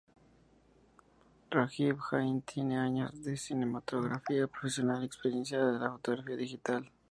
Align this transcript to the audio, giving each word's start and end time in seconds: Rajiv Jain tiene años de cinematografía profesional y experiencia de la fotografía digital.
Rajiv 1.51 1.99
Jain 2.09 2.41
tiene 2.41 2.79
años 2.79 3.23
de 3.23 3.37
cinematografía 3.37 4.47
profesional 4.47 5.03
y 5.03 5.05
experiencia 5.05 5.63
de 5.63 5.77
la 5.77 5.91
fotografía 5.91 6.35
digital. 6.37 6.89